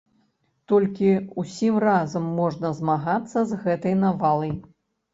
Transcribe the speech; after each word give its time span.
Толькі 0.71 1.11
ўсім 1.43 1.77
разам 1.87 2.25
можна 2.41 2.75
змагацца 2.83 3.39
з 3.55 3.63
гэтай 3.63 3.93
навалай. 4.05 4.61